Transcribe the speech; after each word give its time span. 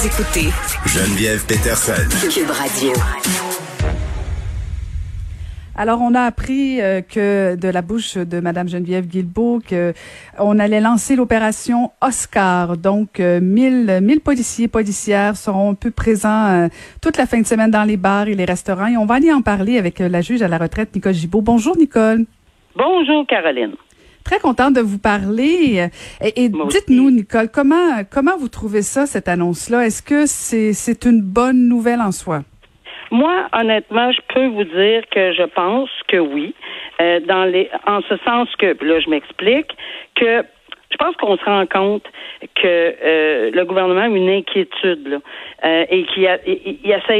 Vous 0.00 0.06
écoutez 0.06 0.48
Geneviève 0.86 1.44
Peterson. 1.46 1.92
Cube 2.32 2.50
Radio. 2.50 2.92
Alors, 5.76 6.00
on 6.00 6.14
a 6.14 6.22
appris 6.22 6.80
euh, 6.80 7.02
que 7.02 7.54
de 7.56 7.68
la 7.68 7.82
bouche 7.82 8.16
de 8.16 8.40
Madame 8.40 8.66
Geneviève 8.66 9.06
Guilbeault 9.06 9.60
que 9.60 9.92
on 10.38 10.58
allait 10.58 10.80
lancer 10.80 11.16
l'opération 11.16 11.90
Oscar. 12.00 12.78
Donc, 12.78 13.20
euh, 13.20 13.40
1000, 13.42 13.98
1000 14.00 14.20
policiers 14.20 14.68
policières 14.68 15.36
seront 15.36 15.72
un 15.72 15.74
peu 15.74 15.90
présents 15.90 16.46
euh, 16.46 16.68
toute 17.02 17.18
la 17.18 17.26
fin 17.26 17.38
de 17.38 17.46
semaine 17.46 17.70
dans 17.70 17.84
les 17.84 17.98
bars 17.98 18.26
et 18.26 18.34
les 18.34 18.46
restaurants. 18.46 18.86
Et 18.86 18.96
on 18.96 19.04
va 19.04 19.16
aller 19.16 19.32
en 19.32 19.42
parler 19.42 19.76
avec 19.76 20.00
euh, 20.00 20.08
la 20.08 20.22
juge 20.22 20.40
à 20.40 20.48
la 20.48 20.56
retraite, 20.56 20.94
Nicole 20.94 21.12
Gibault. 21.12 21.42
Bonjour, 21.42 21.76
Nicole. 21.76 22.24
Bonjour, 22.74 23.26
Caroline. 23.26 23.74
Très 24.24 24.38
contente 24.38 24.74
de 24.74 24.80
vous 24.80 24.98
parler. 24.98 25.88
Et, 26.22 26.44
et 26.44 26.48
dites-nous, 26.48 27.10
Nicole, 27.10 27.48
comment 27.52 28.04
comment 28.10 28.36
vous 28.38 28.48
trouvez 28.48 28.82
ça, 28.82 29.06
cette 29.06 29.28
annonce-là? 29.28 29.86
Est-ce 29.86 30.02
que 30.02 30.26
c'est 30.26 30.72
c'est 30.72 31.04
une 31.04 31.22
bonne 31.22 31.68
nouvelle 31.68 32.00
en 32.00 32.12
soi? 32.12 32.42
Moi, 33.10 33.48
honnêtement, 33.52 34.12
je 34.12 34.20
peux 34.32 34.46
vous 34.46 34.64
dire 34.64 35.02
que 35.10 35.32
je 35.32 35.42
pense 35.54 35.90
que 36.06 36.18
oui. 36.18 36.54
Euh, 37.00 37.18
dans 37.20 37.44
les, 37.44 37.68
en 37.86 38.02
ce 38.02 38.16
sens 38.18 38.48
que, 38.56 38.76
là, 38.84 39.00
je 39.00 39.08
m'explique, 39.08 39.74
que 40.14 40.44
pense 41.04 41.16
qu'on 41.16 41.36
se 41.36 41.44
rend 41.44 41.66
compte 41.66 42.04
que 42.54 42.66
euh, 42.66 43.50
le 43.52 43.64
gouvernement 43.64 44.02
a 44.02 44.06
une 44.08 44.28
inquiétude 44.28 45.08
là, 45.08 45.18
euh, 45.64 45.84
et 45.90 46.04
qu'il 46.04 46.22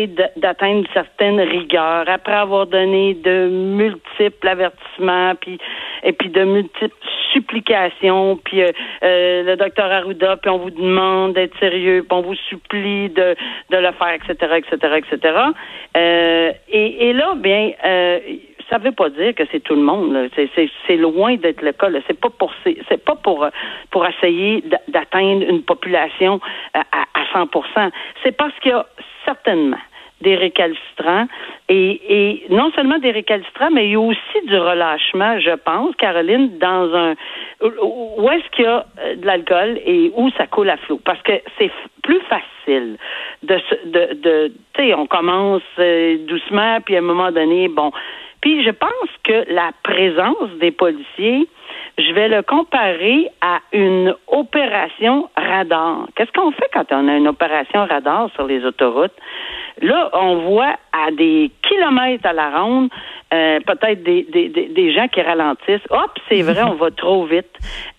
d- 0.07 0.25
d'atteindre 0.37 0.81
une 0.81 0.93
certaine 0.93 1.41
rigueur. 1.41 2.05
Après 2.07 2.35
avoir 2.35 2.67
donné 2.67 3.15
de 3.15 3.49
multiples 3.49 4.47
avertissements 4.47 5.35
puis 5.41 5.59
et 6.03 6.13
puis 6.13 6.29
de 6.29 6.45
multiples 6.45 6.95
supplications 7.33 8.37
puis 8.45 8.63
euh, 8.63 8.69
euh, 9.03 9.43
le 9.45 9.57
docteur 9.57 9.91
Arruda 9.91 10.37
puis 10.37 10.51
on 10.51 10.59
vous 10.59 10.71
demande 10.71 11.35
d'être 11.35 11.59
sérieux 11.59 12.05
puis 12.09 12.17
on 12.19 12.23
vous 12.23 12.35
supplie 12.49 13.09
de 13.09 13.35
de 13.71 13.77
le 13.77 13.93
faire 13.93 14.15
etc 14.15 14.57
etc 14.59 14.97
etc 14.99 15.35
et, 16.73 17.09
et 17.09 17.13
là 17.13 17.35
bien 17.37 17.73
euh, 17.85 18.19
ça 18.71 18.79
veut 18.79 18.93
pas 18.93 19.11
dire 19.11 19.35
que 19.35 19.43
c'est 19.51 19.61
tout 19.61 19.75
le 19.75 19.83
monde. 19.83 20.31
C'est, 20.35 20.97
loin 20.97 21.35
d'être 21.37 21.63
le 21.63 21.73
cas. 21.73 21.89
C'est 22.07 22.19
pas 22.19 22.31
pour 22.31 22.53
c'est, 22.65 23.05
pas 23.05 23.17
pour 23.17 23.45
euh, 23.45 23.51
pour 23.91 24.07
essayer 24.07 24.63
d'a- 24.63 24.81
d'atteindre 24.89 25.45
une 25.49 25.63
population 25.63 26.41
euh, 26.77 26.81
à, 26.93 27.21
à 27.21 27.45
100%. 27.45 27.91
C'est 28.23 28.37
parce 28.37 28.55
qu'il 28.61 28.71
y 28.71 28.75
a 28.75 28.87
certainement 29.25 29.79
des 30.21 30.37
récalcitrants 30.37 31.27
et, 31.71 32.01
et 32.09 32.47
non 32.51 32.71
seulement 32.73 32.99
des 32.99 33.11
récalcitrants, 33.11 33.71
mais 33.71 33.87
il 33.87 33.93
y 33.93 33.95
a 33.95 34.01
aussi 34.01 34.47
du 34.47 34.57
relâchement, 34.57 35.39
je 35.41 35.55
pense, 35.57 35.97
Caroline, 35.97 36.59
dans 36.59 36.95
un 36.95 37.15
où 37.63 38.29
est-ce 38.31 38.51
qu'il 38.51 38.65
y 38.67 38.69
a 38.69 38.85
euh, 39.01 39.17
de 39.17 39.27
l'alcool 39.27 39.81
et 39.85 40.13
où 40.15 40.31
ça 40.37 40.47
coule 40.47 40.71
à 40.71 40.77
flot? 40.79 41.01
Parce 41.05 41.23
que 41.23 41.33
c'est 41.59 41.71
plus 42.03 42.21
facile 42.21 42.99
de 43.43 43.59
de, 43.87 44.15
de 44.15 44.53
tu 44.75 44.83
sais, 44.83 44.95
on 44.95 45.07
commence 45.07 45.63
doucement, 46.27 46.79
puis 46.85 46.97
à 46.97 46.99
un 46.99 47.03
moment 47.03 47.33
donné, 47.33 47.69
bon. 47.69 47.91
Puis 48.41 48.65
je 48.65 48.71
pense 48.71 49.11
que 49.25 49.53
la 49.53 49.71
présence 49.83 50.51
des 50.61 50.71
policiers, 50.71 51.49
je 51.99 52.13
vais 52.13 52.29
le 52.29 52.43
comparer 52.43 53.29
à 53.41 53.61
une 53.73 54.15
opération 54.29 55.29
radar. 55.37 56.07
Qu'est-ce 56.17 56.33
qu'on 56.33 56.51
fait 56.53 56.69
quand 56.73 56.91
on 56.93 57.09
a 57.09 57.17
une 57.17 57.29
opération 57.29 57.85
radar 57.85 58.31
sur 58.35 58.47
les 58.47 58.65
autoroutes? 58.65 59.17
Là, 59.83 60.11
on 60.15 60.37
voit 60.37 60.77
à 60.93 61.11
des 61.11 61.51
kilomètres 61.63 62.27
à 62.27 62.33
la 62.33 62.51
ronde 62.51 62.91
euh, 63.33 63.61
peut-être 63.61 64.03
des, 64.03 64.25
des, 64.25 64.49
des, 64.49 64.69
des 64.69 64.93
gens 64.93 65.07
qui 65.07 65.23
ralentissent. 65.23 65.87
Hop, 65.91 66.19
c'est 66.29 66.43
vrai, 66.43 66.63
on 66.67 66.75
va 66.75 66.91
trop 66.91 67.25
vite. 67.27 67.51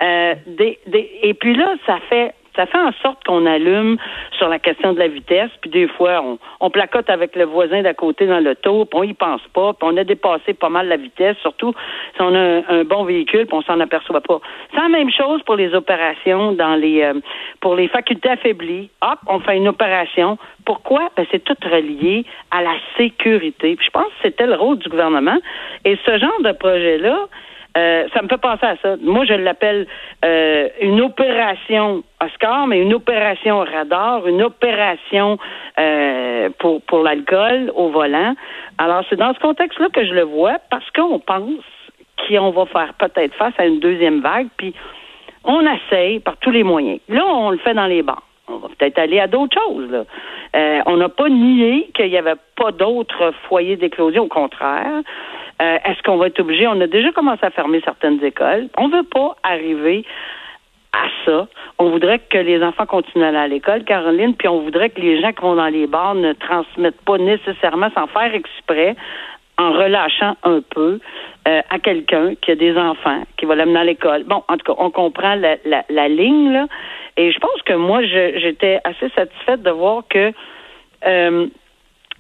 Euh, 0.01 0.35
des, 0.45 0.77
des, 0.87 1.09
et 1.23 1.33
puis 1.33 1.55
là, 1.55 1.75
ça 1.85 1.99
fait 2.09 2.33
ça 2.55 2.65
fait 2.65 2.77
en 2.77 2.91
sorte 3.01 3.23
qu'on 3.23 3.45
allume 3.45 3.97
sur 4.37 4.49
la 4.49 4.59
question 4.59 4.93
de 4.93 4.99
la 4.99 5.07
vitesse, 5.07 5.51
puis 5.61 5.69
des 5.69 5.87
fois, 5.87 6.23
on, 6.59 6.69
placote 6.69 7.09
avec 7.09 7.35
le 7.35 7.45
voisin 7.45 7.81
d'à 7.81 7.93
côté 7.93 8.27
dans 8.27 8.39
l'auto, 8.39 8.85
puis 8.85 8.99
on 8.99 9.03
y 9.03 9.13
pense 9.13 9.41
pas, 9.53 9.73
puis 9.73 9.89
on 9.89 9.97
a 9.97 10.03
dépassé 10.03 10.53
pas 10.53 10.69
mal 10.69 10.87
la 10.87 10.97
vitesse, 10.97 11.37
surtout 11.41 11.73
si 12.15 12.21
on 12.21 12.33
a 12.33 12.39
un, 12.39 12.63
un 12.69 12.83
bon 12.83 13.03
véhicule, 13.03 13.45
puis 13.45 13.55
on 13.57 13.61
s'en 13.61 13.79
aperçoit 13.79 14.21
pas. 14.21 14.39
C'est 14.71 14.81
la 14.81 14.89
même 14.89 15.11
chose 15.11 15.41
pour 15.43 15.55
les 15.55 15.73
opérations 15.73 16.53
dans 16.53 16.75
les 16.75 17.01
euh, 17.01 17.13
pour 17.59 17.75
les 17.75 17.87
facultés 17.87 18.29
affaiblies. 18.29 18.89
Hop, 19.01 19.19
on 19.27 19.39
fait 19.39 19.57
une 19.57 19.67
opération. 19.67 20.37
Pourquoi? 20.65 21.09
Ben, 21.15 21.25
c'est 21.31 21.43
tout 21.43 21.57
relié 21.63 22.25
à 22.51 22.61
la 22.61 22.73
sécurité. 22.97 23.75
Puis 23.75 23.85
je 23.85 23.91
pense 23.91 24.05
que 24.05 24.21
c'était 24.23 24.47
le 24.47 24.55
rôle 24.55 24.77
du 24.77 24.89
gouvernement. 24.89 25.37
Et 25.85 25.97
ce 26.05 26.17
genre 26.17 26.41
de 26.43 26.51
projet-là, 26.51 27.27
euh, 27.77 28.07
ça 28.13 28.21
me 28.21 28.27
fait 28.27 28.37
penser 28.37 28.65
à 28.65 28.75
ça. 28.81 28.95
Moi, 29.01 29.25
je 29.25 29.33
l'appelle 29.33 29.87
euh, 30.25 30.67
une 30.81 31.01
opération 31.01 32.03
Oscar, 32.23 32.67
mais 32.67 32.79
une 32.81 32.93
opération 32.93 33.59
radar, 33.59 34.27
une 34.27 34.41
opération 34.41 35.37
euh, 35.79 36.49
pour, 36.59 36.81
pour 36.81 37.03
l'alcool 37.03 37.71
au 37.75 37.89
volant. 37.89 38.35
Alors, 38.77 39.03
c'est 39.09 39.15
dans 39.15 39.33
ce 39.33 39.39
contexte-là 39.39 39.87
que 39.93 40.05
je 40.05 40.13
le 40.13 40.23
vois 40.23 40.57
parce 40.69 40.89
qu'on 40.91 41.19
pense 41.19 41.63
qu'on 42.27 42.51
va 42.51 42.65
faire 42.65 42.93
peut-être 42.95 43.33
face 43.35 43.53
à 43.57 43.65
une 43.65 43.79
deuxième 43.79 44.21
vague, 44.21 44.47
puis 44.57 44.73
on 45.43 45.61
essaye 45.61 46.19
par 46.19 46.37
tous 46.37 46.51
les 46.51 46.63
moyens. 46.63 46.99
Là, 47.07 47.23
on 47.25 47.51
le 47.51 47.57
fait 47.57 47.73
dans 47.73 47.87
les 47.87 48.03
bancs. 48.03 48.21
On 48.47 48.57
va 48.57 48.67
peut-être 48.67 48.99
aller 48.99 49.19
à 49.19 49.27
d'autres 49.27 49.57
choses. 49.59 49.89
Là. 49.89 50.03
Euh, 50.55 50.81
on 50.85 50.97
n'a 50.97 51.09
pas 51.09 51.29
nié 51.29 51.89
qu'il 51.93 52.09
n'y 52.09 52.17
avait 52.17 52.35
pas 52.57 52.71
d'autres 52.71 53.31
foyers 53.47 53.77
d'éclosion, 53.77 54.23
au 54.23 54.27
contraire. 54.27 55.01
Euh, 55.61 55.77
Est-ce 55.85 56.01
qu'on 56.03 56.17
va 56.17 56.27
être 56.27 56.39
obligé? 56.39 56.67
On 56.67 56.81
a 56.81 56.87
déjà 56.87 57.11
commencé 57.11 57.45
à 57.45 57.51
fermer 57.51 57.81
certaines 57.85 58.23
écoles. 58.23 58.67
On 58.77 58.87
ne 58.87 58.97
veut 58.97 59.03
pas 59.03 59.35
arriver 59.43 60.03
à 60.93 61.05
ça. 61.25 61.47
On 61.79 61.89
voudrait 61.89 62.19
que 62.19 62.37
les 62.37 62.61
enfants 62.63 62.85
continuent 62.85 63.23
à 63.23 63.29
aller 63.29 63.37
à 63.37 63.47
l'école, 63.47 63.83
Caroline, 63.83 64.35
puis 64.35 64.47
on 64.47 64.61
voudrait 64.61 64.89
que 64.89 64.99
les 64.99 65.21
gens 65.21 65.31
qui 65.31 65.41
vont 65.41 65.55
dans 65.55 65.67
les 65.67 65.87
bars 65.87 66.15
ne 66.15 66.33
transmettent 66.33 67.01
pas 67.01 67.17
nécessairement 67.17 67.89
sans 67.95 68.07
faire 68.07 68.33
exprès, 68.33 68.95
en 69.57 69.71
relâchant 69.71 70.35
un 70.43 70.61
peu 70.61 70.99
euh, 71.47 71.61
à 71.69 71.79
quelqu'un 71.79 72.33
qui 72.41 72.51
a 72.51 72.55
des 72.55 72.75
enfants, 72.77 73.23
qui 73.37 73.45
va 73.45 73.55
l'amener 73.55 73.79
à 73.79 73.83
l'école. 73.83 74.23
Bon, 74.23 74.43
en 74.47 74.57
tout 74.57 74.73
cas, 74.73 74.79
on 74.79 74.89
comprend 74.89 75.35
la, 75.35 75.57
la, 75.65 75.85
la 75.89 76.07
ligne, 76.09 76.51
là. 76.51 76.67
Et 77.17 77.31
je 77.31 77.39
pense 77.39 77.61
que 77.63 77.73
moi, 77.73 78.01
j'étais 78.03 78.79
assez 78.83 79.09
satisfaite 79.09 79.61
de 79.61 79.69
voir 79.69 80.03
que 80.09 80.31
euh, 81.05 81.47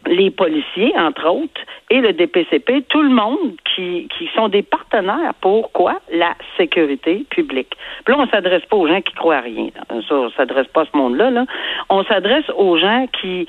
les 0.07 0.31
policiers, 0.31 0.93
entre 0.97 1.27
autres, 1.27 1.61
et 1.89 1.99
le 1.99 2.13
DPCP, 2.13 2.83
tout 2.89 3.01
le 3.01 3.09
monde 3.09 3.55
qui, 3.75 4.07
qui 4.17 4.29
sont 4.35 4.47
des 4.47 4.63
partenaires 4.63 5.33
pour 5.41 5.71
quoi? 5.71 5.99
La 6.11 6.33
sécurité 6.57 7.25
publique. 7.29 7.75
Puis 8.05 8.13
là, 8.13 8.21
on 8.21 8.27
s'adresse 8.27 8.65
pas 8.65 8.77
aux 8.77 8.87
gens 8.87 9.01
qui 9.01 9.13
croient 9.13 9.37
à 9.37 9.41
rien. 9.41 9.69
Ça, 10.07 10.15
on 10.15 10.29
s'adresse 10.31 10.67
pas 10.67 10.81
à 10.81 10.85
ce 10.91 10.97
monde-là. 10.97 11.29
Là. 11.29 11.45
On 11.89 12.03
s'adresse 12.03 12.49
aux 12.55 12.77
gens 12.77 13.07
qui 13.21 13.47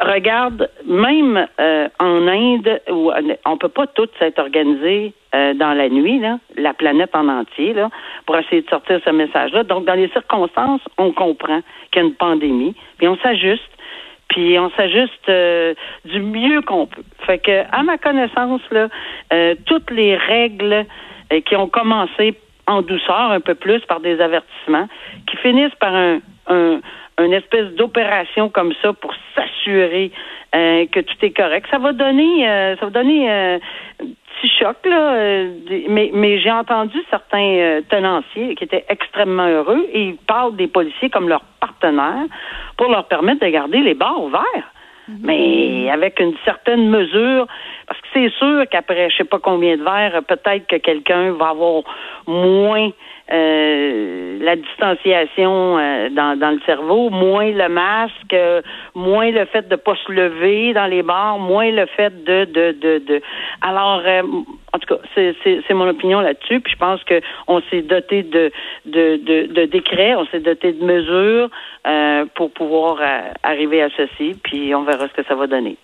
regardent, 0.00 0.70
même 0.86 1.46
euh, 1.60 1.88
en 1.98 2.26
Inde, 2.26 2.80
où 2.90 3.10
on 3.44 3.56
peut 3.58 3.68
pas 3.68 3.86
tous 3.86 4.08
s'être 4.18 4.38
organisés 4.38 5.12
euh, 5.34 5.52
dans 5.54 5.74
la 5.74 5.88
nuit, 5.88 6.20
là, 6.20 6.38
la 6.56 6.72
planète 6.72 7.14
en 7.14 7.28
entier, 7.28 7.74
là, 7.74 7.90
pour 8.26 8.36
essayer 8.36 8.62
de 8.62 8.70
sortir 8.70 9.00
ce 9.04 9.10
message-là. 9.10 9.64
Donc, 9.64 9.84
dans 9.84 9.94
les 9.94 10.08
circonstances, 10.08 10.80
on 10.96 11.12
comprend 11.12 11.60
qu'il 11.90 12.02
y 12.02 12.04
a 12.04 12.08
une 12.08 12.14
pandémie, 12.14 12.74
puis 12.98 13.08
on 13.08 13.16
s'ajuste 13.16 13.68
puis 14.28 14.58
on 14.58 14.70
s'ajuste 14.70 15.28
euh, 15.28 15.74
du 16.04 16.20
mieux 16.20 16.62
qu'on 16.62 16.86
peut. 16.86 17.02
Fait 17.26 17.38
que, 17.38 17.64
à 17.70 17.82
ma 17.82 17.98
connaissance, 17.98 18.62
là, 18.70 18.88
euh, 19.32 19.54
toutes 19.66 19.90
les 19.90 20.16
règles 20.16 20.86
euh, 21.32 21.40
qui 21.40 21.56
ont 21.56 21.68
commencé 21.68 22.34
en 22.66 22.82
douceur 22.82 23.30
un 23.30 23.40
peu 23.40 23.54
plus 23.54 23.80
par 23.80 24.00
des 24.00 24.20
avertissements, 24.20 24.88
qui 25.28 25.36
finissent 25.36 25.74
par 25.78 25.94
un, 25.94 26.20
un 26.48 26.80
une 27.18 27.32
espèce 27.32 27.74
d'opération 27.74 28.48
comme 28.48 28.72
ça 28.82 28.92
pour 28.92 29.14
s'assurer 29.34 30.10
euh, 30.54 30.86
que 30.86 31.00
tout 31.00 31.16
est 31.22 31.30
correct. 31.30 31.66
Ça 31.70 31.78
va 31.78 31.92
donner, 31.92 32.48
euh, 32.48 32.76
ça 32.76 32.86
va 32.86 32.90
donner 32.90 33.30
euh, 33.30 33.58
un 34.00 34.06
petit 34.06 34.48
choc 34.58 34.76
là, 34.84 35.14
euh, 35.14 35.54
mais, 35.88 36.10
mais 36.12 36.38
j'ai 36.38 36.50
entendu 36.50 36.98
certains 37.10 37.38
euh, 37.38 37.80
tenanciers 37.88 38.54
qui 38.56 38.64
étaient 38.64 38.84
extrêmement 38.88 39.46
heureux 39.46 39.86
et 39.92 40.08
ils 40.08 40.16
parlent 40.16 40.56
des 40.56 40.68
policiers 40.68 41.10
comme 41.10 41.28
leurs 41.28 41.44
partenaires 41.60 42.26
pour 42.76 42.90
leur 42.90 43.06
permettre 43.06 43.44
de 43.44 43.50
garder 43.50 43.78
les 43.78 43.94
bars 43.94 44.20
ouverts. 44.22 44.73
Mais 45.08 45.90
avec 45.90 46.18
une 46.20 46.34
certaine 46.44 46.88
mesure 46.88 47.46
Parce 47.86 48.00
que 48.00 48.06
c'est 48.14 48.30
sûr 48.38 48.64
qu'après 48.70 49.10
je 49.10 49.16
sais 49.16 49.24
pas 49.24 49.38
combien 49.38 49.76
de 49.76 49.82
verres, 49.82 50.22
peut-être 50.26 50.66
que 50.66 50.76
quelqu'un 50.76 51.32
va 51.32 51.48
avoir 51.50 51.82
moins 52.26 52.90
euh, 53.32 54.38
la 54.40 54.56
distanciation 54.56 55.78
euh, 55.78 56.10
dans, 56.10 56.38
dans 56.38 56.50
le 56.50 56.60
cerveau, 56.66 57.08
moins 57.08 57.50
le 57.50 57.68
masque, 57.70 58.34
euh, 58.34 58.60
moins 58.94 59.30
le 59.30 59.46
fait 59.46 59.66
de 59.66 59.76
pas 59.76 59.94
se 60.06 60.12
lever 60.12 60.74
dans 60.74 60.86
les 60.86 61.02
bars, 61.02 61.38
moins 61.38 61.70
le 61.70 61.86
fait 61.86 62.24
de 62.24 62.44
de 62.44 62.72
de, 62.72 62.98
de. 62.98 63.22
alors 63.62 64.02
en 64.74 64.78
tout 64.78 64.94
cas 64.94 65.00
c'est, 65.14 65.74
mon 65.74 65.88
opinion 65.88 66.20
là-dessus 66.20 66.60
puis 66.60 66.72
je 66.72 66.78
pense 66.78 67.02
que 67.04 67.20
on 67.46 67.62
s'est 67.70 67.82
doté 67.82 68.22
de 68.22 68.52
de, 68.84 69.16
de, 69.16 69.52
de 69.52 69.64
décrets, 69.64 70.14
on 70.14 70.26
s'est 70.26 70.40
doté 70.40 70.72
de 70.72 70.84
mesures 70.84 71.48
pour 72.34 72.50
pouvoir 72.52 72.98
arriver 73.42 73.82
à 73.82 73.88
ceci 73.96 74.34
puis 74.42 74.74
on 74.74 74.82
verra 74.82 75.08
ce 75.08 75.14
que 75.14 75.26
ça 75.26 75.34
va 75.34 75.46
donner. 75.46 75.76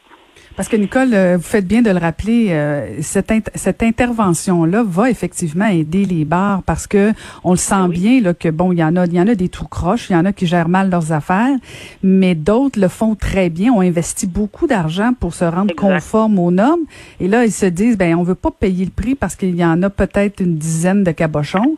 Parce 0.57 0.69
que 0.69 0.77
Nicole, 0.77 1.15
euh, 1.15 1.37
vous 1.37 1.43
faites 1.43 1.67
bien 1.67 1.81
de 1.81 1.91
le 1.91 1.99
rappeler, 1.99 2.49
euh, 2.51 3.01
cette, 3.01 3.33
cette 3.55 3.83
intervention-là 3.83 4.83
va 4.87 5.09
effectivement 5.09 5.67
aider 5.67 6.05
les 6.05 6.25
bars 6.25 6.63
parce 6.65 6.87
que 6.87 7.13
on 7.45 7.53
le 7.53 7.57
sent 7.57 7.75
ben 7.75 7.89
bien 7.89 8.21
là, 8.21 8.35
que 8.35 8.49
bon, 8.49 8.73
il 8.73 8.79
y 8.79 8.85
en 8.85 8.97
a, 8.97 9.07
il 9.07 9.15
y 9.15 9.21
en 9.21 9.29
a 9.29 9.35
des 9.35 9.49
tout 9.49 9.67
croches, 9.67 10.11
il 10.11 10.13
y 10.13 10.17
en 10.17 10.25
a 10.25 10.33
qui 10.33 10.47
gèrent 10.47 10.69
mal 10.69 10.91
leurs 10.91 11.13
affaires, 11.13 11.57
mais 12.03 12.35
d'autres 12.35 12.79
le 12.79 12.89
font 12.89 13.15
très 13.15 13.49
bien, 13.49 13.73
ont 13.73 13.81
investi 13.81 14.27
beaucoup 14.27 14.67
d'argent 14.67 15.13
pour 15.19 15.35
se 15.35 15.45
rendre 15.45 15.75
conforme 15.75 16.39
aux 16.39 16.51
normes, 16.51 16.85
et 17.21 17.29
là 17.29 17.45
ils 17.45 17.53
se 17.53 17.67
disent 17.67 17.97
ben 17.97 18.15
on 18.17 18.23
veut 18.23 18.35
pas 18.35 18.51
payer 18.51 18.85
le 18.85 18.91
prix 18.91 19.15
parce 19.15 19.37
qu'il 19.37 19.55
y 19.57 19.65
en 19.65 19.83
a 19.83 19.89
peut-être 19.89 20.41
une 20.41 20.57
dizaine 20.57 21.05
de 21.05 21.13
cabochons, 21.13 21.77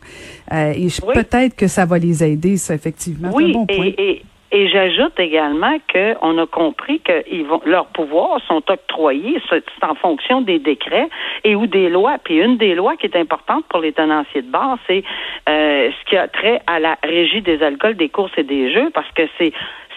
euh, 0.53 0.73
et 0.75 0.89
peut-être 1.15 1.55
que 1.55 1.69
ça 1.69 1.85
va 1.85 1.99
les 1.99 2.25
aider, 2.25 2.57
ça 2.57 2.75
effectivement. 2.75 3.31
Oui, 3.33 3.53
bon 3.53 3.67
point. 3.67 3.87
Et, 3.87 3.95
et 3.99 4.23
j'ajoute 4.53 5.19
également 5.19 5.77
qu'on 5.93 6.39
a 6.39 6.47
compris 6.47 7.01
que 7.01 7.45
vont, 7.45 7.63
leurs 7.65 7.87
pouvoirs 7.87 8.41
sont 8.47 8.63
octroyés, 8.71 9.41
c'est 9.49 9.65
en 9.83 9.95
fonction 9.95 10.43
des 10.43 10.59
décrets 10.59 11.09
et 11.45 11.55
ou 11.55 11.67
des 11.67 11.89
lois. 11.89 12.19
Puis 12.23 12.37
une 12.37 12.59
des 12.59 12.75
lois 12.75 12.97
qui 12.97 13.07
est 13.07 13.17
importante 13.17 13.65
pour 13.69 13.81
les 13.81 13.93
tenanciers 13.93 14.43
de 14.43 14.51
bar, 14.51 14.79
c'est 14.87 15.05
euh, 15.49 15.91
ce 15.91 16.11
qui 16.11 16.17
a 16.17 16.29
trait 16.29 16.61
à 16.67 16.81
la 16.81 16.99
régie 17.03 17.41
des 17.41 17.63
alcools, 17.63 17.97
des 17.97 18.11
courses 18.11 18.33
et 18.37 18.43
des 18.43 18.73
jeux, 18.73 18.91
parce 18.93 19.11
que 19.13 19.23
c'est 19.39 19.53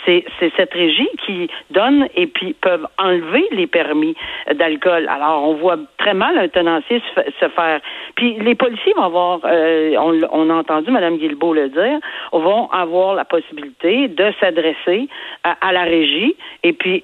c'est 0.06 0.52
cette 0.56 0.74
régie 0.74 1.10
qui 1.26 1.50
donne 1.72 2.08
et 2.16 2.28
puis 2.28 2.54
peuvent 2.54 2.88
enlever 2.98 3.46
les 3.52 3.68
permis 3.68 4.16
d'alcool. 4.54 5.08
Alors, 5.10 5.48
on 5.48 5.56
voit 5.56 5.78
très 5.98 6.14
mal 6.14 6.38
un 6.38 6.48
tenancier 6.48 7.02
se, 7.40 7.50
faire. 7.50 7.80
Puis 8.16 8.38
les 8.40 8.56
policiers 8.56 8.94
vont 8.96 9.04
avoir, 9.04 9.40
euh, 9.46 9.96
on, 10.32 10.50
a 10.50 10.54
entendu 10.54 10.92
Mme 10.92 11.18
Guilbeault 11.18 11.54
le 11.54 11.70
dire, 11.70 12.00
vont 12.32 12.70
avoir 12.72 13.16
la 13.16 13.26
possibilité 13.26 14.08
de 14.08 14.32
s'adresser 14.40 15.08
à, 15.44 15.72
la 15.72 15.84
régie 15.84 16.36
et 16.64 16.74
puis 16.74 17.04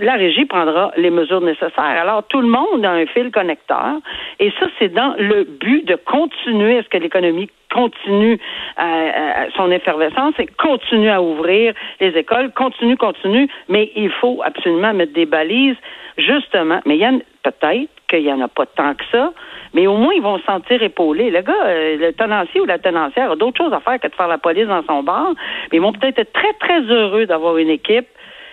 la 0.00 0.14
régie 0.14 0.44
prendra 0.44 0.92
les 0.96 1.10
mesures 1.10 1.40
nécessaires. 1.40 1.72
Alors, 1.78 2.24
tout 2.24 2.40
le 2.40 2.48
monde 2.48 2.84
a 2.84 2.92
un 2.92 3.06
fil 3.06 3.30
connecteur 3.30 3.96
et 4.38 4.50
ça, 4.58 4.66
c'est 4.78 4.92
dans 4.92 5.14
le 5.18 5.44
but 5.44 5.84
de 5.86 5.96
continuer 5.96 6.78
à 6.78 6.82
ce 6.82 6.88
que 6.88 6.98
l'économie 6.98 7.50
continue 7.72 8.38
euh, 8.78 8.82
euh, 8.82 9.46
son 9.56 9.70
effervescence 9.70 10.34
et 10.38 10.46
continue 10.46 11.08
à 11.08 11.22
ouvrir 11.22 11.74
les 12.00 12.08
écoles, 12.16 12.50
continue, 12.52 12.96
continue, 12.96 13.48
mais 13.68 13.92
il 13.94 14.10
faut 14.10 14.40
absolument 14.44 14.92
mettre 14.92 15.12
des 15.12 15.26
balises, 15.26 15.76
justement. 16.18 16.80
Mais 16.84 16.96
il 16.96 17.00
y 17.00 17.04
a 17.04 17.12
peut-être 17.42 17.90
qu'il 18.08 18.24
n'y 18.24 18.32
en 18.32 18.40
a 18.40 18.48
pas 18.48 18.66
tant 18.66 18.94
que 18.94 19.04
ça, 19.12 19.32
mais 19.72 19.86
au 19.86 19.96
moins 19.96 20.12
ils 20.14 20.22
vont 20.22 20.38
se 20.38 20.44
sentir 20.44 20.82
épaulés. 20.82 21.30
Le 21.30 21.42
gars, 21.42 21.64
euh, 21.64 21.96
le 21.96 22.12
tenancier 22.12 22.60
ou 22.60 22.64
la 22.64 22.78
tenancière 22.78 23.30
a 23.30 23.36
d'autres 23.36 23.58
choses 23.58 23.72
à 23.72 23.80
faire 23.80 24.00
que 24.00 24.08
de 24.08 24.14
faire 24.14 24.28
la 24.28 24.38
police 24.38 24.66
dans 24.66 24.82
son 24.84 25.02
bar, 25.02 25.32
mais 25.70 25.78
ils 25.78 25.80
vont 25.80 25.92
peut-être 25.92 26.18
être 26.18 26.32
très, 26.32 26.52
très 26.54 26.80
heureux 26.80 27.26
d'avoir 27.26 27.56
une 27.56 27.70
équipe 27.70 28.08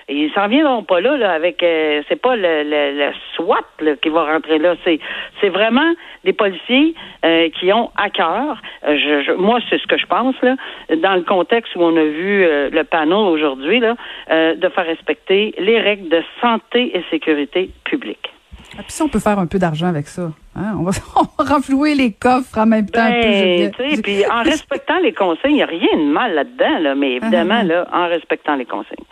ils 0.09 0.31
s'en 0.33 0.47
viendront 0.47 0.83
pas 0.83 1.01
là, 1.01 1.17
là 1.17 1.33
avec 1.33 1.61
euh, 1.61 2.01
c'est 2.07 2.21
pas 2.21 2.35
le, 2.35 2.63
le, 2.63 3.11
SWAT 3.35 3.97
qui 4.01 4.09
va 4.09 4.23
rentrer 4.23 4.57
là. 4.57 4.75
C'est 4.83 4.99
c'est 5.41 5.49
vraiment 5.49 5.93
des 6.23 6.33
policiers 6.33 6.93
euh, 7.25 7.49
qui 7.59 7.71
ont 7.73 7.91
à 7.97 8.09
cœur. 8.09 8.61
Euh, 8.85 8.97
je, 8.97 9.33
moi, 9.33 9.59
c'est 9.69 9.79
ce 9.79 9.87
que 9.87 9.97
je 9.97 10.05
pense 10.05 10.35
là, 10.41 10.55
dans 11.01 11.15
le 11.15 11.23
contexte 11.23 11.75
où 11.75 11.81
on 11.81 11.95
a 11.97 12.03
vu 12.03 12.45
le 12.71 12.83
panneau 12.83 13.27
aujourd'hui 13.27 13.79
là, 13.79 13.95
de 14.29 14.69
faire 14.69 14.85
respecter 14.85 15.53
les 15.57 15.79
règles 15.79 16.09
de 16.09 16.23
santé 16.41 16.97
et 16.97 17.03
sécurité 17.09 17.69
publique. 17.83 18.31
Ah, 18.73 18.83
puis 18.83 18.91
si 18.91 19.01
on 19.01 19.07
peut 19.07 19.19
faire 19.19 19.39
un 19.39 19.47
peu 19.47 19.59
d'argent 19.59 19.87
avec 19.87 20.07
ça, 20.07 20.31
hein? 20.55 20.75
on, 20.77 20.83
va, 20.83 20.91
renflouer 21.39 21.95
les 21.95 22.11
coffres 22.11 22.57
en 22.57 22.65
même 22.65 22.89
temps. 22.89 23.09
Ben, 23.09 23.71
puis 24.03 24.25
en 24.25 24.43
respectant 24.43 24.99
les 24.99 25.13
consignes, 25.13 25.51
il 25.51 25.55
n'y 25.55 25.63
a 25.63 25.67
rien 25.67 25.97
de 25.97 26.11
mal 26.11 26.33
là-dedans, 26.33 26.79
là, 26.79 26.95
mais 26.95 27.13
évidemment, 27.13 27.61
uh-huh. 27.61 27.67
là, 27.67 27.87
en 27.91 28.07
respectant 28.07 28.55
les 28.55 28.65
consignes. 28.65 29.05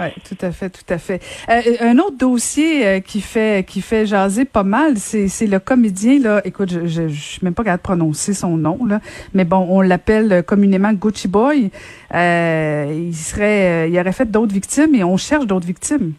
Oui, 0.00 0.06
tout 0.28 0.46
à 0.46 0.52
fait, 0.52 0.70
tout 0.70 0.92
à 0.92 0.98
fait. 0.98 1.20
Euh, 1.48 1.60
un 1.80 1.98
autre 1.98 2.16
dossier 2.16 2.86
euh, 2.86 3.00
qui 3.00 3.20
fait 3.20 3.66
qui 3.66 3.80
fait 3.80 4.06
jaser 4.06 4.44
pas 4.44 4.62
mal, 4.62 4.96
c'est 4.96 5.46
le 5.46 5.58
comédien 5.58 6.20
là. 6.20 6.40
Écoute, 6.44 6.70
je, 6.70 6.86
je, 6.86 7.08
je 7.08 7.20
suis 7.20 7.40
même 7.42 7.54
pas 7.54 7.64
capable 7.64 7.82
de 7.82 7.84
prononcer 7.84 8.32
son 8.32 8.56
nom 8.56 8.78
là, 8.86 9.00
mais 9.34 9.44
bon, 9.44 9.66
on 9.68 9.80
l'appelle 9.80 10.44
communément 10.44 10.92
Gucci 10.92 11.26
Boy. 11.26 11.70
Euh, 12.14 12.92
il 12.94 13.14
serait, 13.14 13.90
il 13.90 13.98
aurait 13.98 14.12
fait 14.12 14.30
d'autres 14.30 14.54
victimes 14.54 14.94
et 14.94 15.02
on 15.02 15.16
cherche 15.16 15.46
d'autres 15.46 15.66
victimes. 15.66 16.12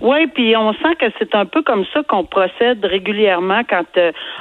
Oui, 0.00 0.26
puis 0.28 0.56
on 0.56 0.72
sent 0.72 0.94
que 0.98 1.06
c'est 1.18 1.34
un 1.34 1.44
peu 1.44 1.62
comme 1.62 1.84
ça 1.92 2.02
qu'on 2.02 2.24
procède 2.24 2.82
régulièrement 2.84 3.62
quand 3.68 3.84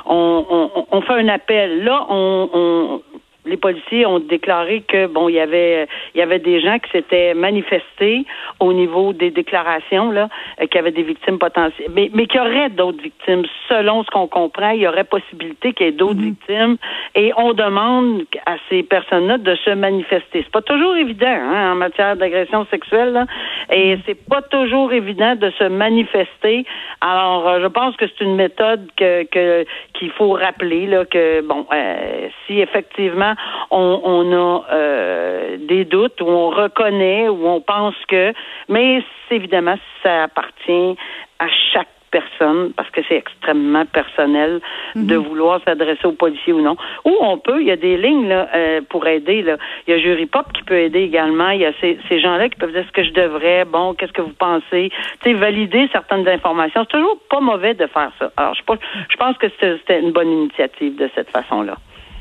on, 0.05 0.45
on, 0.49 0.85
on, 0.89 1.01
fait 1.01 1.13
un 1.13 1.27
appel. 1.27 1.83
Là, 1.83 2.05
on, 2.09 2.49
on 2.53 3.01
les 3.49 3.57
policiers 3.57 4.05
ont 4.05 4.19
déclaré 4.19 4.81
que 4.87 5.07
bon, 5.07 5.27
il 5.27 5.35
y 5.35 5.39
avait 5.39 5.87
il 6.13 6.19
y 6.19 6.21
avait 6.21 6.39
des 6.39 6.61
gens 6.61 6.77
qui 6.79 6.89
s'étaient 6.91 7.33
manifestés 7.33 8.25
au 8.59 8.71
niveau 8.73 9.13
des 9.13 9.31
déclarations 9.31 10.11
là, 10.11 10.29
euh, 10.61 10.67
qu'il 10.67 10.75
y 10.75 10.79
avait 10.79 10.91
des 10.91 11.03
victimes 11.03 11.39
potentielles, 11.39 11.89
mais 11.93 12.09
mais 12.13 12.27
qu'il 12.27 12.39
y 12.39 12.43
aurait 12.43 12.69
d'autres 12.69 13.01
victimes. 13.01 13.43
Selon 13.67 14.03
ce 14.03 14.09
qu'on 14.11 14.27
comprend, 14.27 14.69
il 14.69 14.81
y 14.81 14.87
aurait 14.87 15.03
possibilité 15.03 15.73
qu'il 15.73 15.87
y 15.87 15.89
ait 15.89 15.93
d'autres 15.93 16.19
mhm. 16.19 16.35
victimes, 16.35 16.77
et 17.15 17.31
on 17.37 17.53
demande 17.53 18.23
à 18.45 18.55
ces 18.69 18.83
personnes-là 18.83 19.37
de 19.37 19.55
se 19.55 19.71
manifester. 19.71 20.43
C'est 20.43 20.51
pas 20.51 20.61
toujours 20.61 20.95
évident 20.95 21.27
hein, 21.27 21.73
en 21.73 21.75
matière 21.75 22.15
d'agression 22.15 22.65
sexuelle, 22.69 23.13
là, 23.13 23.25
et 23.71 23.95
mhm. 23.95 24.01
c'est 24.05 24.25
pas 24.29 24.41
toujours 24.43 24.93
évident 24.93 25.35
de 25.35 25.49
se 25.57 25.63
manifester. 25.63 26.65
Alors, 27.01 27.47
euh, 27.47 27.59
je 27.61 27.67
pense 27.67 27.95
que 27.95 28.05
c'est 28.07 28.23
une 28.23 28.35
méthode 28.35 28.87
que 28.95 29.65
qu'il 29.93 30.11
faut 30.11 30.31
rappeler 30.31 30.85
là 30.87 31.05
que 31.05 31.41
bon, 31.41 31.65
euh, 31.73 32.27
si 32.45 32.59
effectivement 32.59 33.33
on, 33.71 34.31
a 34.31 34.65
euh, 34.71 35.57
des 35.59 35.85
doutes, 35.85 36.21
ou 36.21 36.27
on 36.27 36.49
reconnaît, 36.49 37.29
ou 37.29 37.47
on 37.47 37.61
pense 37.61 37.95
que, 38.07 38.33
mais 38.67 39.03
évidemment, 39.31 39.75
ça 40.03 40.23
appartient 40.23 40.95
à 41.39 41.47
chaque 41.73 41.87
personne, 42.11 42.73
parce 42.75 42.89
que 42.89 43.01
c'est 43.07 43.15
extrêmement 43.15 43.85
personnel 43.85 44.61
de 44.95 45.17
mhm. 45.17 45.23
vouloir 45.23 45.61
s'adresser 45.63 46.05
aux 46.05 46.13
policiers 46.13 46.53
ou 46.53 46.61
non. 46.61 46.75
Ou 47.05 47.15
on 47.21 47.37
peut, 47.37 47.61
il 47.61 47.67
y 47.67 47.71
a 47.71 47.75
des 47.75 47.97
lignes 47.97 48.27
là, 48.27 48.47
euh, 48.55 48.81
pour 48.89 49.07
aider. 49.07 49.41
Là. 49.41 49.57
Il 49.87 49.93
y 49.93 49.93
a 49.97 49.99
Jury 49.99 50.25
Pop 50.25 50.51
qui 50.53 50.63
peut 50.63 50.79
aider 50.79 51.01
également. 51.01 51.49
Il 51.51 51.61
y 51.61 51.65
a 51.65 51.73
ces, 51.79 51.99
ces 52.07 52.19
gens-là 52.19 52.49
qui 52.49 52.57
peuvent 52.57 52.71
dire 52.71 52.85
ce 52.87 52.91
que 52.91 53.03
je 53.03 53.11
devrais, 53.11 53.65
bon, 53.65 53.93
qu'est-ce 53.93 54.13
que 54.13 54.21
vous 54.21 54.33
pensez? 54.37 54.91
Tu 55.21 55.29
sais, 55.29 55.33
valider 55.33 55.87
certaines 55.91 56.27
informations. 56.27 56.81
C'est 56.81 56.97
toujours 56.97 57.19
pas 57.29 57.39
mauvais 57.39 57.73
de 57.73 57.85
faire 57.87 58.11
ça. 58.19 58.31
Alors, 58.37 58.55
je, 58.55 58.61
je 59.09 59.17
pense 59.17 59.37
que 59.37 59.47
c'était 59.49 59.99
une 59.99 60.11
bonne 60.11 60.31
initiative 60.31 60.95
de 60.95 61.09
cette 61.15 61.29
façon-là. 61.29 61.75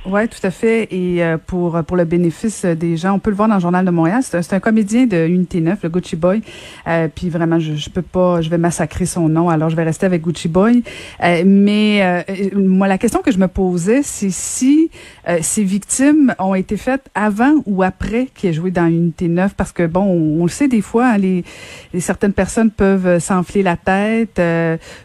Oui, 0.06 0.28
tout 0.28 0.44
à 0.46 0.50
fait. 0.50 0.88
Et 0.90 1.22
euh, 1.22 1.36
pour 1.38 1.82
pour 1.84 1.96
le 1.96 2.04
bénéfice 2.04 2.64
des 2.64 2.96
gens, 2.96 3.14
on 3.14 3.18
peut 3.18 3.30
le 3.30 3.36
voir 3.36 3.48
dans 3.48 3.56
le 3.56 3.60
Journal 3.60 3.84
de 3.84 3.90
Montréal. 3.90 4.22
C'est 4.22 4.36
un, 4.36 4.56
un, 4.56 4.60
comédien 4.60 5.06
de 5.06 5.26
Unité 5.26 5.60
9, 5.60 5.80
le 5.82 5.88
Gucci 5.88 6.16
Boy. 6.16 6.42
Euh, 6.86 7.08
puis 7.14 7.28
vraiment, 7.28 7.58
je, 7.58 7.74
je 7.74 7.90
peux 7.90 8.02
pas, 8.02 8.40
je 8.40 8.48
vais 8.48 8.58
massacrer 8.58 9.06
son 9.06 9.28
nom, 9.28 9.48
alors 9.48 9.70
je 9.70 9.76
vais 9.76 9.84
rester 9.84 10.06
avec 10.06 10.22
Gucci 10.22 10.48
Boy. 10.48 10.82
Euh, 11.22 11.42
mais 11.44 12.00
euh, 12.02 12.50
moi, 12.54 12.88
la 12.88 12.98
question 12.98 13.20
que 13.20 13.32
je 13.32 13.38
me 13.38 13.48
posais, 13.48 14.02
c'est 14.02 14.30
si 14.30 14.90
ces 15.42 15.62
victimes 15.62 16.34
ont 16.38 16.54
été 16.54 16.78
faites 16.78 17.10
avant 17.14 17.62
ou 17.66 17.82
après 17.82 18.28
qu'il 18.34 18.48
ait 18.48 18.52
joué 18.54 18.70
dans 18.70 18.86
Unité 18.86 19.28
9, 19.28 19.54
parce 19.54 19.72
que 19.72 19.86
bon, 19.86 20.00
on, 20.00 20.44
le 20.44 20.48
sait 20.48 20.68
des 20.68 20.80
fois, 20.80 21.08
hein, 21.08 21.18
les, 21.18 21.44
les, 21.92 22.00
certaines 22.00 22.32
personnes 22.32 22.70
peuvent 22.70 23.18
s'enfler 23.18 23.62
la 23.62 23.76
tête, 23.76 24.40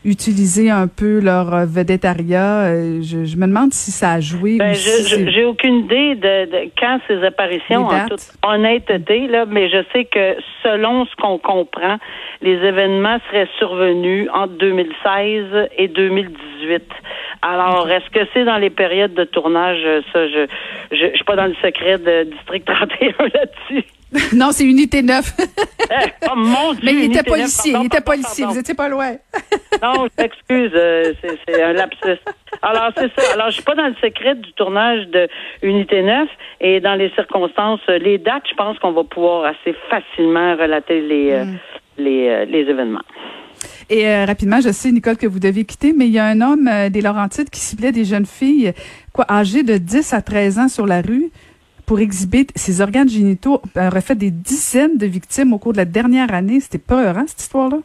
utiliser 0.05 0.69
un 0.69 0.87
peu 0.87 1.19
leur 1.19 1.65
vedettariat. 1.65 2.73
Je, 3.01 3.25
je, 3.25 3.35
me 3.35 3.47
demande 3.47 3.73
si 3.73 3.91
ça 3.91 4.13
a 4.13 4.19
joué. 4.21 4.57
Ben, 4.57 4.73
j'ai 4.83 5.45
aucune 5.45 5.79
idée 5.85 6.15
de, 6.15 6.69
quand 6.77 6.99
ces 7.07 7.23
apparitions, 7.23 7.85
en 7.85 8.07
toute 8.07 8.21
honnêteté, 8.45 9.27
là, 9.27 9.45
mais 9.45 9.69
je 9.69 9.83
sais 9.91 10.05
que 10.05 10.35
selon 10.61 11.05
ce 11.05 11.15
qu'on 11.15 11.37
comprend, 11.37 11.97
les 12.41 12.55
événements 12.55 13.17
seraient 13.29 13.49
survenus 13.57 14.29
entre 14.33 14.53
2016 14.53 15.69
et 15.77 15.87
2018. 15.87 16.83
Alors, 17.41 17.89
est-ce 17.89 18.09
que 18.09 18.25
c'est 18.33 18.45
dans 18.45 18.57
les 18.57 18.69
périodes 18.69 19.13
de 19.13 19.23
tournage? 19.23 19.83
Ça, 20.11 20.27
je, 20.27 20.47
je, 20.91 20.97
je 20.97 21.15
suis 21.15 21.25
pas 21.25 21.35
dans 21.35 21.47
le 21.47 21.55
secret 21.61 21.97
de 21.97 22.23
District 22.23 22.65
31 22.65 23.25
là-dessus. 23.33 23.85
non, 24.33 24.51
c'est 24.51 24.65
Unité 24.65 25.01
9. 25.01 25.33
Eh, 25.39 26.09
oh 26.29 26.35
mon 26.35 26.73
Dieu! 26.73 26.81
Mais 26.83 26.93
il 26.93 27.03
était 27.05 27.23
policier, 27.23 27.73
il 27.79 27.85
était 27.85 28.01
policier, 28.01 28.45
vous 28.45 28.57
étiez 28.57 28.73
pas 28.73 28.89
loin. 28.89 29.11
non, 29.81 30.07
je 30.07 30.23
m'excuse, 30.23 30.71
euh, 30.75 31.13
c'est 31.47 31.63
un 31.63 31.73
lapsus. 31.73 32.19
Alors, 32.61 32.91
c'est 32.95 33.11
ça. 33.17 33.33
Alors, 33.33 33.47
je 33.47 33.55
suis 33.55 33.63
pas 33.63 33.75
dans 33.75 33.87
le 33.87 33.95
secret 33.95 34.35
du 34.35 34.53
tournage 34.53 35.07
de 35.07 35.27
Unité 35.61 36.01
9 36.01 36.29
et 36.61 36.79
dans 36.79 36.95
les 36.95 37.09
circonstances, 37.11 37.81
les 37.87 38.17
dates, 38.17 38.43
je 38.49 38.55
pense 38.55 38.77
qu'on 38.79 38.91
va 38.91 39.03
pouvoir 39.03 39.45
assez 39.45 39.75
facilement 39.89 40.55
relater 40.55 41.01
les, 41.01 41.31
euh, 41.31 41.45
mm. 41.45 41.59
les, 41.97 42.27
euh, 42.29 42.45
les 42.45 42.61
événements. 42.61 43.01
Et 43.89 44.07
euh, 44.07 44.25
rapidement, 44.25 44.61
je 44.61 44.71
sais, 44.71 44.91
Nicole, 44.91 45.17
que 45.17 45.27
vous 45.27 45.39
devez 45.39 45.65
quitter, 45.65 45.93
mais 45.93 46.07
il 46.07 46.13
y 46.13 46.19
a 46.19 46.25
un 46.25 46.41
homme 46.41 46.67
euh, 46.67 46.89
des 46.89 47.01
Laurentides 47.01 47.49
qui 47.49 47.59
ciblait 47.59 47.91
des 47.91 48.05
jeunes 48.05 48.25
filles 48.25 48.73
quoi, 49.11 49.25
âgées 49.29 49.63
de 49.63 49.77
10 49.77 50.13
à 50.13 50.21
13 50.21 50.59
ans 50.59 50.67
sur 50.67 50.85
la 50.85 51.01
rue 51.01 51.31
pour 51.85 51.99
exhiber 51.99 52.47
ses 52.55 52.81
organes 52.81 53.09
génitaux. 53.09 53.61
Aurait 53.75 54.01
fait 54.01 54.15
des 54.15 54.31
dizaines 54.31 54.97
de 54.97 55.05
victimes 55.05 55.53
au 55.53 55.57
cours 55.57 55.73
de 55.73 55.77
la 55.77 55.85
dernière 55.85 56.33
année. 56.33 56.59
C'était 56.59 56.77
peur, 56.77 57.17
hein, 57.17 57.25
cette 57.27 57.41
histoire-là? 57.41 57.79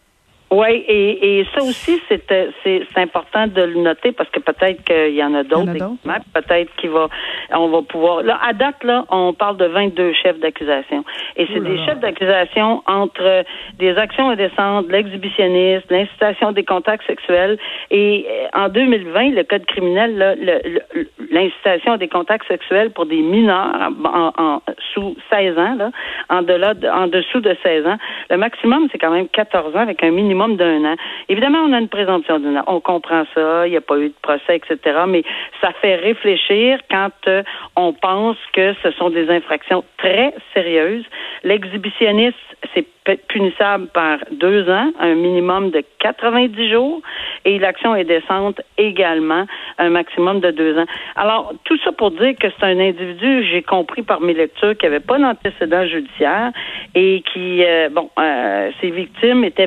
Oui, 0.51 0.83
et, 0.89 1.41
et 1.41 1.47
ça 1.55 1.63
aussi, 1.63 2.01
c'est, 2.09 2.23
c'est, 2.27 2.51
c'est 2.95 2.99
important 3.01 3.47
de 3.49 3.61
le 3.61 3.75
noter 3.83 4.13
parce 4.13 4.31
que 4.31 4.41
peut-être 4.41 4.83
qu'il 4.83 5.15
y 5.15 5.23
en 5.23 5.35
a 5.35 5.43
d'autres. 5.43 5.67
En 6.07 6.11
a. 6.11 6.21
Peut-être 6.33 6.75
qu'il 6.77 6.89
va, 6.89 7.09
on 7.53 7.69
va 7.69 7.83
pouvoir. 7.83 8.23
Là, 8.23 8.39
à 8.43 8.55
date, 8.55 8.83
là, 8.83 9.05
on 9.11 9.35
parle 9.35 9.59
de 9.59 9.67
22 9.67 10.15
chefs 10.15 10.39
d'accusation. 10.41 11.05
Et 11.37 11.47
c'est 11.53 11.61
des 11.61 11.77
chefs 11.85 12.01
d'accusation 12.01 12.83
entre 12.87 13.45
des 13.79 13.95
actions 13.99 14.31
indécentes, 14.31 14.87
l'exhibitionnisme, 14.91 15.87
l'incitation 15.91 16.53
des 16.53 16.65
contacts 16.65 17.07
sexuels. 17.07 17.59
Et 17.91 18.27
euh, 18.31 18.47
en 18.59 18.71
2020, 18.71 19.33
le 19.33 19.45
code 19.45 19.67
criminel, 19.67 20.17
là, 20.17 20.35
le- 20.35 20.61
le- 20.95 21.09
l'incitation 21.31 21.99
des 21.99 22.09
contacts 22.09 22.47
sexuels 22.49 22.91
pour 22.93 23.05
des 23.05 23.21
mineurs 23.21 23.91
en, 24.03 24.33
en- 24.43 24.63
sous 24.95 25.15
16 25.31 25.59
ans, 25.59 25.75
là, 25.77 25.91
en, 26.31 26.41
delà 26.41 26.73
de- 26.73 26.89
en 26.89 27.07
dessous 27.07 27.41
de 27.41 27.55
16 27.63 27.87
ans, 27.87 27.99
le 28.31 28.39
maximum, 28.39 28.89
c'est 28.91 28.99
quand 28.99 29.11
même 29.11 29.29
14 29.29 29.77
ans 29.77 29.81
avec 29.81 30.03
un 30.03 30.11
minimum 30.11 30.38
d'un 30.47 30.85
an. 30.85 30.97
Évidemment, 31.29 31.59
on 31.67 31.73
a 31.73 31.79
une 31.79 31.89
présomption 31.89 32.39
d'un 32.39 32.57
an. 32.57 32.65
On 32.69 32.81
comprend 32.81 33.25
ça. 33.35 33.67
Il 33.67 33.71
n'y 33.71 33.77
a 33.77 33.81
pas 33.81 33.99
eu 33.99 34.09
de 34.09 34.15
procès, 34.23 34.57
etc. 34.57 35.01
Mais 35.09 35.25
ça 35.61 35.73
fait 35.81 35.97
réfléchir 35.97 36.79
quand 36.91 37.11
euh, 37.27 37.43
on 37.75 37.93
pense 37.93 38.37
que 38.53 38.75
ce 38.83 38.93
sont 38.93 39.11
des 39.11 39.29
infractions 39.31 39.85
très 39.97 40.35
sérieuses. 40.55 41.05
L'exhibitionniste, 41.43 42.37
c'est 42.75 42.87
punissable 43.17 43.87
par 43.89 44.19
deux 44.31 44.69
ans, 44.69 44.91
un 45.01 45.15
minimum 45.15 45.71
de 45.71 45.83
90 46.01 46.71
jours, 46.71 47.01
et 47.45 47.59
l'action 47.59 47.95
est 47.95 48.05
décente 48.05 48.61
également, 48.77 49.47
un 49.79 49.91
maximum 49.91 50.41
de 50.41 50.51
deux 50.51 50.79
ans. 50.79 50.87
Alors, 51.17 51.53
tout 51.65 51.79
ça 51.85 51.93
pour 51.93 52.11
dire 52.11 52.35
que 52.39 52.49
c'est 52.51 52.67
un 52.67 52.79
individu, 52.79 53.45
j'ai 53.45 53.63
compris 53.63 54.03
par 54.03 54.21
mes 54.21 54.35
lectures, 54.35 54.77
qui 54.77 54.87
n'avait 54.87 55.01
pas 55.01 55.19
d'antécédent 55.19 55.87
judiciaire 55.87 56.53
et 56.95 57.23
qui, 57.33 57.65
euh, 57.65 57.89
bon, 57.91 58.11
euh, 58.19 58.71
ses 58.81 58.91
victimes 58.91 59.45
étaient 59.45 59.67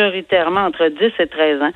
majoritairement 0.00 0.60
entre 0.66 0.88
10 0.88 1.12
et 1.18 1.26
13 1.26 1.62
ans, 1.62 1.70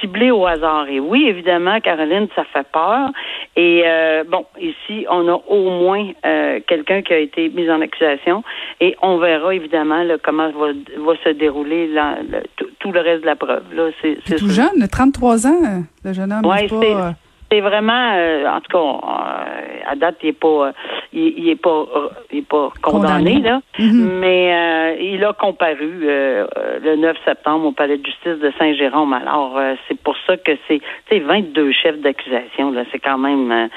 ciblées 0.00 0.30
au 0.30 0.46
hasard. 0.46 0.86
Et 0.88 1.00
oui, 1.00 1.26
évidemment, 1.28 1.80
Caroline, 1.80 2.28
ça 2.34 2.44
fait 2.52 2.66
peur. 2.72 3.10
Et 3.56 3.82
euh, 3.86 4.24
bon, 4.28 4.44
ici, 4.60 5.06
on 5.10 5.28
a 5.28 5.40
au 5.48 5.70
moins 5.70 6.10
euh, 6.26 6.60
quelqu'un 6.66 7.02
qui 7.02 7.12
a 7.12 7.18
été 7.18 7.48
mis 7.48 7.70
en 7.70 7.80
accusation 7.80 8.42
et 8.80 8.96
on 9.02 9.18
verra 9.18 9.54
évidemment 9.54 10.02
là, 10.02 10.16
comment 10.22 10.50
va, 10.50 10.68
va 10.98 11.12
se 11.24 11.30
dérouler 11.30 11.88
le- 11.88 12.42
tout- 12.78 12.92
le 12.92 13.00
reste 13.00 13.22
de 13.22 13.26
la 13.26 13.36
preuve. 13.36 13.64
Là, 13.74 13.88
c'est 14.02 14.16
tout 14.36 14.48
ça. 14.48 14.68
jeune, 14.74 14.88
33 14.88 15.46
ans, 15.46 15.82
le 16.04 16.12
jeune 16.12 16.32
homme. 16.32 16.46
Ouais, 16.46 16.60
c'est 16.60 16.68
pas, 16.68 16.80
c'est- 16.80 16.94
euh, 16.94 17.10
C'est 17.52 17.60
vraiment, 17.60 18.12
euh, 18.16 18.46
en 18.48 18.60
tout 18.60 18.72
cas, 18.72 19.86
à 19.88 19.94
date, 19.96 20.16
il 20.22 20.30
est 20.30 20.32
pas, 20.32 20.72
il, 21.14 21.34
il 21.38 21.48
est 21.48 21.56
pas, 21.56 21.70
euh, 21.70 22.08
il 22.32 22.38
est 22.40 22.42
pas 22.48 22.70
condamné, 22.82 23.34
Condamné. 23.34 23.40
là, 23.40 23.60
Mhm. 23.78 24.18
mais 24.20 24.52
euh, 24.54 24.96
il 25.00 25.24
a 25.24 25.32
comparu 25.32 26.00
euh, 26.04 26.46
le 26.82 26.96
9 26.96 27.16
septembre 27.24 27.66
au 27.66 27.72
palais 27.72 27.98
de 27.98 28.04
justice 28.04 28.38
de 28.40 28.52
Saint-Jérôme. 28.58 29.12
Alors, 29.12 29.56
euh, 29.56 29.74
c'est 29.88 29.98
pour 29.98 30.16
ça 30.26 30.36
que 30.36 30.52
c'est, 30.68 30.80
tu 30.80 30.84
sais, 31.16 31.20
22 31.20 31.72
chefs 31.72 32.00
d'accusation, 32.00 32.70
là, 32.72 32.82
c'est 32.92 32.98
quand 32.98 33.18
même, 33.18 33.68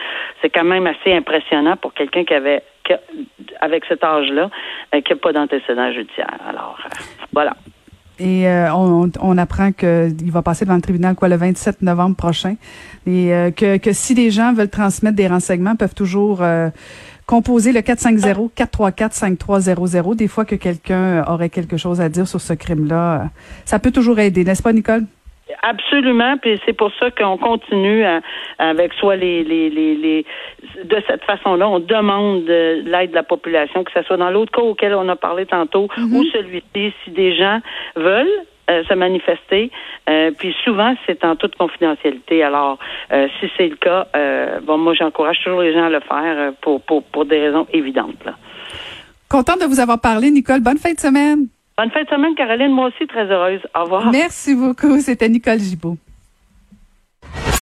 c'est 0.41 0.49
quand 0.49 0.63
même 0.65 0.87
assez 0.87 1.13
impressionnant 1.13 1.75
pour 1.77 1.93
quelqu'un 1.93 2.23
qui 2.25 2.33
avait, 2.33 2.63
qui 2.83 2.93
a- 2.93 2.99
avec 3.61 3.85
cet 3.85 4.03
âge-là, 4.03 4.49
qui 5.05 5.13
n'a 5.13 5.19
pas 5.19 5.33
d'antécédent 5.33 5.91
judiciaire. 5.91 6.33
Alors, 6.49 6.77
voilà. 7.33 7.53
Et 8.19 8.47
euh, 8.47 8.73
on, 8.73 9.11
on 9.21 9.37
apprend 9.37 9.71
qu'il 9.71 10.31
va 10.31 10.41
passer 10.41 10.65
devant 10.65 10.77
le 10.77 10.81
tribunal 10.81 11.13
quoi 11.13 11.27
le 11.29 11.35
27 11.35 11.83
novembre 11.83 12.15
prochain. 12.15 12.55
Et 13.05 13.31
euh, 13.31 13.51
que, 13.51 13.77
que 13.77 13.91
si 13.93 14.15
les 14.15 14.31
gens 14.31 14.53
veulent 14.53 14.71
transmettre 14.71 15.15
des 15.15 15.27
renseignements, 15.27 15.75
peuvent 15.75 15.93
toujours 15.93 16.41
euh, 16.41 16.69
composer 17.27 17.71
le 17.73 17.81
450-434-5300. 17.81 20.15
Des 20.15 20.27
fois 20.27 20.45
que 20.45 20.55
quelqu'un 20.55 21.23
aurait 21.25 21.49
quelque 21.49 21.77
chose 21.77 22.01
à 22.01 22.09
dire 22.09 22.27
sur 22.27 22.41
ce 22.41 22.53
crime-là, 22.53 23.15
euh, 23.15 23.19
ça 23.65 23.79
peut 23.79 23.91
toujours 23.91 24.19
aider, 24.19 24.43
n'est-ce 24.43 24.63
pas, 24.63 24.73
Nicole? 24.73 25.03
Absolument, 25.63 26.37
puis 26.37 26.59
c'est 26.65 26.73
pour 26.73 26.91
ça 26.99 27.09
qu'on 27.11 27.37
continue 27.37 28.03
à- 28.03 28.19
avec 28.59 28.91
soit 28.93 29.15
les, 29.15 29.43
les, 29.45 29.69
les, 29.69 29.95
les 29.95 30.25
de 30.83 31.01
cette 31.07 31.23
façon-là, 31.23 31.69
on 31.69 31.79
demande 31.79 32.43
de 32.45 32.81
l'aide 32.85 33.11
de 33.11 33.15
la 33.15 33.23
population, 33.23 33.83
que 33.85 33.91
ce 33.93 34.01
soit 34.03 34.17
dans 34.17 34.29
l'autre 34.29 34.51
cas 34.51 34.61
auquel 34.61 34.93
on 34.93 35.07
a 35.07 35.15
parlé 35.15 35.45
tantôt 35.45 35.87
ou 35.97 36.23
celui-ci, 36.33 36.93
si 37.03 37.11
des 37.11 37.33
gens 37.37 37.59
veulent 37.95 38.27
euh, 38.69 38.83
se 38.83 38.93
manifester, 38.93 39.71
euh, 40.09 40.31
puis 40.37 40.55
souvent 40.63 40.95
c'est 41.05 41.23
en 41.23 41.35
toute 41.35 41.55
confidentialité. 41.55 42.43
Alors, 42.43 42.77
euh, 43.11 43.27
si 43.39 43.49
c'est 43.57 43.67
le 43.67 43.75
cas, 43.75 44.07
euh, 44.15 44.59
bon, 44.61 44.77
moi 44.77 44.93
j'encourage 44.93 45.39
toujours 45.43 45.61
les 45.61 45.73
gens 45.73 45.85
à 45.85 45.89
le 45.89 45.99
faire 45.99 46.37
euh, 46.37 46.51
pour, 46.61 46.81
pour, 46.81 47.03
pour 47.03 47.25
des 47.25 47.39
raisons 47.39 47.67
évidentes. 47.73 48.23
Là. 48.25 48.33
Contente 49.29 49.61
de 49.61 49.65
vous 49.65 49.79
avoir 49.79 49.99
parlé, 49.99 50.31
Nicole. 50.31 50.61
Bonne 50.61 50.77
fin 50.77 50.93
de 50.93 50.99
semaine. 50.99 51.47
Bonne 51.77 51.91
fin 51.91 52.03
de 52.03 52.09
semaine, 52.09 52.33
Caroline. 52.35 52.71
Moi 52.71 52.87
aussi 52.87 53.05
très 53.07 53.25
heureuse. 53.25 53.61
Au 53.75 53.83
revoir. 53.83 54.11
Merci 54.11 54.55
beaucoup. 54.55 54.99
C'était 54.99 55.29
Nicole 55.29 55.59
Gibault. 55.59 55.97